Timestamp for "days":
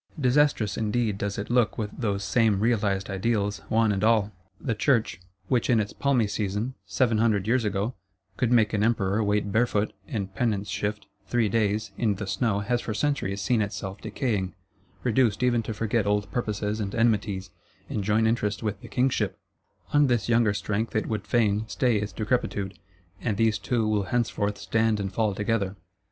11.49-11.91